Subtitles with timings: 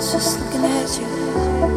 [0.00, 1.69] was just looking at you.